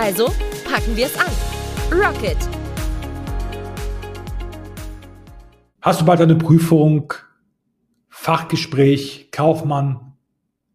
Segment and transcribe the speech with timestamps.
[0.00, 0.26] Also
[0.64, 1.26] packen wir es an.
[1.90, 2.36] Rocket!
[5.82, 7.12] Hast du bald eine Prüfung,
[8.08, 10.12] Fachgespräch, Kaufmann,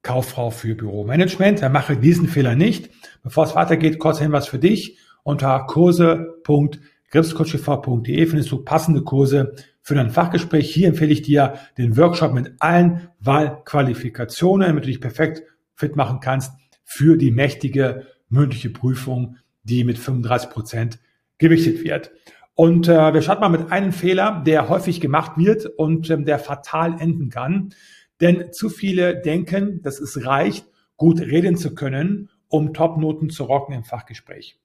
[0.00, 1.60] Kauffrau für Büromanagement?
[1.60, 2.88] Dann mache diesen Fehler nicht.
[3.22, 4.96] Bevor es weitergeht, kurz Hinweis für dich.
[5.22, 10.72] Unter kurse.gripscoachtv.de findest du passende Kurse für dein Fachgespräch.
[10.72, 15.42] Hier empfehle ich dir den Workshop mit allen Wahlqualifikationen, damit du dich perfekt
[15.74, 20.98] fit machen kannst für die mächtige mündliche Prüfung, die mit 35 Prozent
[21.38, 22.10] gewichtet wird.
[22.54, 26.38] Und äh, wir starten mal mit einem Fehler, der häufig gemacht wird und ähm, der
[26.38, 27.74] fatal enden kann.
[28.20, 33.74] Denn zu viele denken, dass es reicht, gut reden zu können, um Topnoten zu rocken
[33.74, 34.58] im Fachgespräch.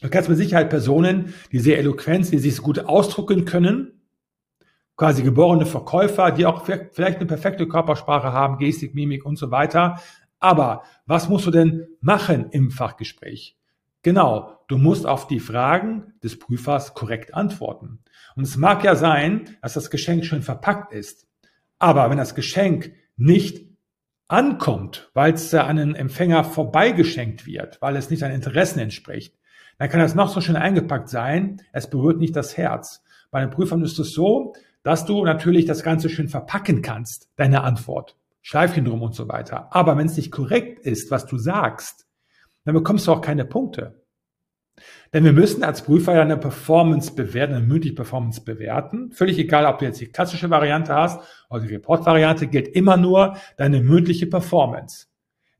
[0.00, 4.00] Du kennst mit Sicherheit Personen, die sehr eloquent, die sich gut ausdrücken können,
[4.96, 10.00] quasi geborene Verkäufer, die auch vielleicht eine perfekte Körpersprache haben, Gestik, Mimik und so weiter.
[10.40, 13.56] Aber was musst du denn machen im Fachgespräch?
[14.02, 18.00] Genau, du musst auf die Fragen des Prüfers korrekt antworten.
[18.34, 21.26] Und es mag ja sein, dass das Geschenk schön verpackt ist.
[21.78, 23.68] Aber wenn das Geschenk nicht
[24.28, 29.36] ankommt, weil es an einen Empfänger vorbeigeschenkt wird, weil es nicht seinen Interessen entspricht,
[29.76, 33.02] dann kann das noch so schön eingepackt sein, es berührt nicht das Herz.
[33.30, 37.62] Bei den Prüfern ist es so, dass du natürlich das Ganze schön verpacken kannst, deine
[37.62, 38.16] Antwort.
[38.42, 39.74] Schleifchen drum und so weiter.
[39.74, 42.06] Aber wenn es nicht korrekt ist, was du sagst,
[42.64, 44.02] dann bekommst du auch keine Punkte.
[45.12, 49.12] Denn wir müssen als Prüfer ja eine Performance bewerten, eine mündliche Performance bewerten.
[49.12, 51.20] Völlig egal, ob du jetzt die klassische Variante hast
[51.50, 55.10] oder die Report-Variante, gilt immer nur deine mündliche Performance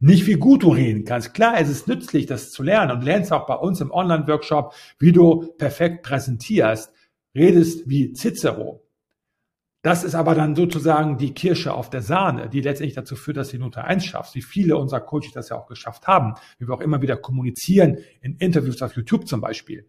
[0.00, 1.34] nicht wie gut du reden kannst.
[1.34, 5.12] Klar, es ist nützlich, das zu lernen und lernst auch bei uns im Online-Workshop, wie
[5.12, 6.92] du perfekt präsentierst,
[7.34, 8.82] redest wie Cicero.
[9.82, 13.48] Das ist aber dann sozusagen die Kirsche auf der Sahne, die letztendlich dazu führt, dass
[13.48, 16.74] die Note 1 schaffst, wie viele unserer Coaches das ja auch geschafft haben, wie wir
[16.74, 19.86] auch immer wieder kommunizieren, in Interviews auf YouTube zum Beispiel.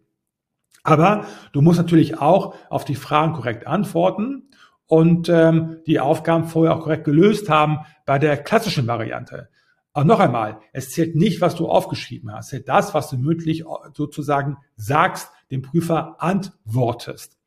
[0.84, 4.50] Aber du musst natürlich auch auf die Fragen korrekt antworten
[4.88, 9.50] und ähm, die Aufgaben vorher auch korrekt gelöst haben bei der klassischen Variante.
[9.94, 12.46] Aber noch einmal, es zählt nicht, was du aufgeschrieben hast.
[12.46, 17.38] Es zählt das, was du mündlich sozusagen sagst, dem Prüfer antwortest.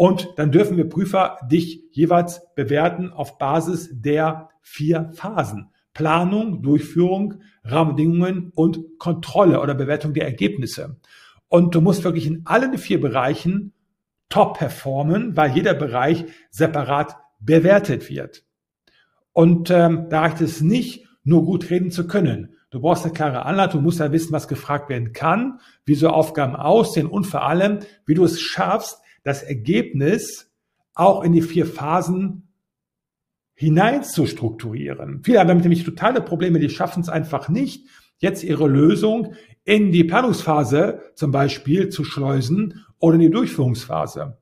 [0.00, 5.70] Und dann dürfen wir Prüfer dich jeweils bewerten auf Basis der vier Phasen.
[5.92, 11.00] Planung, Durchführung, Rahmenbedingungen und Kontrolle oder Bewertung der Ergebnisse.
[11.48, 13.72] Und du musst wirklich in allen vier Bereichen
[14.28, 18.44] top performen, weil jeder Bereich separat bewertet wird.
[19.32, 22.54] Und ähm, da reicht es nicht, nur gut reden zu können.
[22.70, 26.10] Du brauchst eine klare Anleitung, du musst ja wissen, was gefragt werden kann, wie so
[26.10, 30.50] Aufgaben aussehen und vor allem, wie du es schaffst, das Ergebnis
[30.94, 32.48] auch in die vier Phasen
[33.54, 35.22] hinein zu strukturieren.
[35.22, 37.86] Viele haben damit nämlich totale Probleme, die schaffen es einfach nicht,
[38.18, 39.34] jetzt ihre Lösung
[39.64, 44.38] in die Planungsphase zum Beispiel zu schleusen oder in die Durchführungsphase.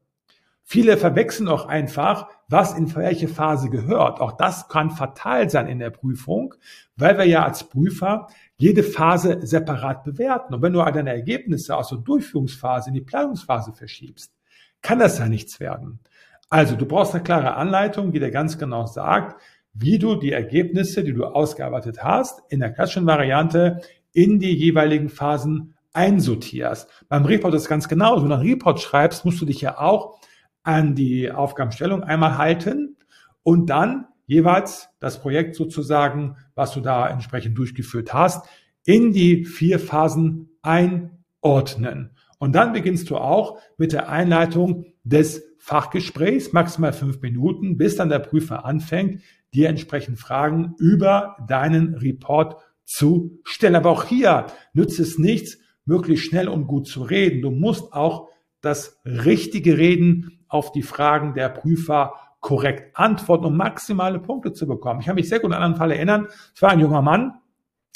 [0.63, 4.21] Viele verwechseln auch einfach, was in welche Phase gehört.
[4.21, 6.55] Auch das kann fatal sein in der Prüfung,
[6.97, 10.55] weil wir ja als Prüfer jede Phase separat bewerten.
[10.55, 14.36] Und wenn du deine Ergebnisse aus der Durchführungsphase in die Planungsphase verschiebst,
[14.83, 16.01] kann das ja nichts werden.
[16.49, 19.41] Also du brauchst eine klare Anleitung, die dir ganz genau sagt,
[19.73, 23.81] wie du die Ergebnisse, die du ausgearbeitet hast, in der klassischen Variante
[24.13, 26.89] in die jeweiligen Phasen einsortierst.
[27.09, 28.17] Beim Report ist es ganz genau.
[28.17, 30.19] Wenn du einen Report schreibst, musst du dich ja auch
[30.63, 32.97] an die Aufgabenstellung einmal halten
[33.43, 38.47] und dann jeweils das Projekt sozusagen, was du da entsprechend durchgeführt hast,
[38.85, 42.17] in die vier Phasen einordnen.
[42.39, 48.09] Und dann beginnst du auch mit der Einleitung des Fachgesprächs, maximal fünf Minuten, bis dann
[48.09, 49.23] der Prüfer anfängt,
[49.55, 53.75] dir entsprechend Fragen über deinen Report zu stellen.
[53.75, 57.43] Aber auch hier nützt es nichts, möglichst schnell und gut zu reden.
[57.43, 58.29] Du musst auch
[58.61, 65.01] das richtige Reden auf die Fragen der Prüfer korrekt antworten, um maximale Punkte zu bekommen.
[65.01, 66.29] Ich kann mich sehr gut an einen Fall erinnern.
[66.55, 67.35] Es war ein junger Mann,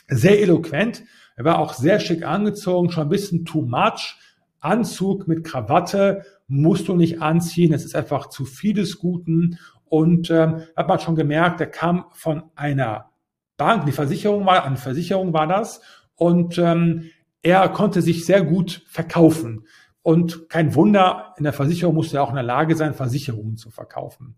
[0.08, 1.04] sehr eloquent.
[1.36, 4.16] Er war auch sehr schick angezogen, schon ein bisschen too much.
[4.60, 7.72] Anzug mit Krawatte musst du nicht anziehen.
[7.72, 9.58] Es ist einfach zu vieles Guten.
[9.84, 13.10] Und ähm, hat man schon gemerkt, er kam von einer
[13.56, 15.80] Bank, die Versicherung war, eine Versicherung war das.
[16.14, 17.10] Und ähm,
[17.42, 19.66] er konnte sich sehr gut verkaufen.
[20.02, 23.70] Und kein Wunder, in der Versicherung musste er auch in der Lage sein, Versicherungen zu
[23.70, 24.36] verkaufen.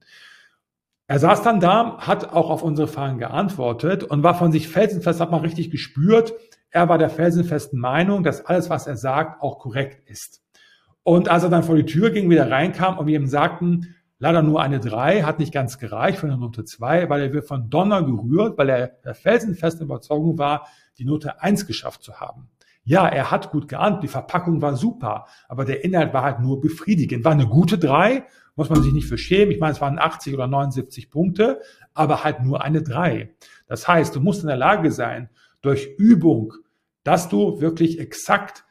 [1.06, 5.20] Er saß dann da, hat auch auf unsere Fragen geantwortet und war von sich felsenfest,
[5.20, 6.32] hat man richtig gespürt,
[6.72, 10.42] er war der felsenfesten Meinung, dass alles, was er sagt, auch korrekt ist.
[11.04, 14.42] Und als er dann vor die Tür ging, wieder reinkam und wir ihm sagten, leider
[14.42, 17.68] nur eine drei, hat nicht ganz gereicht für eine Note zwei, weil er wird von
[17.68, 20.66] Donner gerührt, weil er der felsenfesten Überzeugung war,
[20.96, 22.48] die Note eins geschafft zu haben.
[22.84, 26.60] Ja, er hat gut geahnt, die Verpackung war super, aber der Inhalt war halt nur
[26.60, 27.24] befriedigend.
[27.24, 28.24] War eine gute drei,
[28.56, 29.52] muss man sich nicht für schämen.
[29.52, 31.60] Ich meine, es waren 80 oder 79 Punkte,
[31.92, 33.34] aber halt nur eine drei.
[33.66, 35.28] Das heißt, du musst in der Lage sein,
[35.62, 36.52] durch Übung,
[37.04, 38.64] dass du wirklich exakt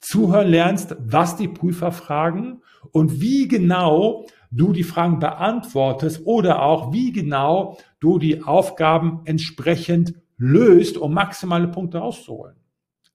[0.00, 2.62] zuhören lernst, was die Prüfer fragen
[2.92, 10.14] und wie genau du die Fragen beantwortest oder auch wie genau du die Aufgaben entsprechend
[10.36, 12.56] löst, um maximale Punkte rauszuholen.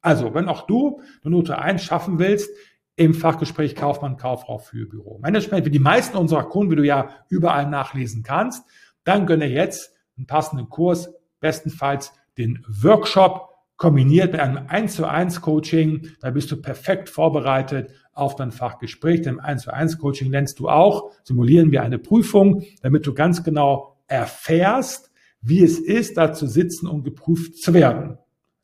[0.01, 2.49] Also, wenn auch du eine Note 1 schaffen willst,
[2.95, 7.69] im Fachgespräch Kaufmann, Kauffrau für Büromanagement, wie die meisten unserer Kunden, wie du ja überall
[7.69, 8.65] nachlesen kannst,
[9.05, 11.09] dann gönne jetzt einen passenden Kurs,
[11.39, 13.48] bestenfalls den Workshop
[13.79, 16.11] kombiniert mit einem 1 zu 1 Coaching.
[16.19, 19.23] Da bist du perfekt vorbereitet auf dein Fachgespräch.
[19.23, 23.15] Denn im 1 zu 1 Coaching lernst du auch, simulieren wir eine Prüfung, damit du
[23.15, 25.09] ganz genau erfährst,
[25.41, 28.17] wie es ist, da zu sitzen und geprüft zu werden.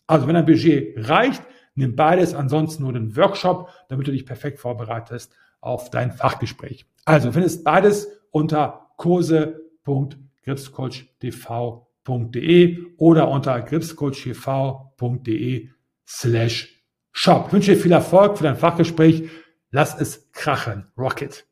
[0.05, 1.41] Also wenn dein Budget reicht,
[1.75, 6.87] nimm beides, ansonsten nur den Workshop, damit du dich perfekt vorbereitest auf dein Fachgespräch.
[7.05, 11.84] Also findest beides unter kurse.gripscoach.tv.de
[12.97, 15.69] oder unter gripscoach.tv.de
[16.07, 17.45] slash shop.
[17.47, 19.27] Ich wünsche dir viel Erfolg für dein Fachgespräch.
[19.71, 20.91] Lass es krachen.
[20.97, 21.47] Rocket.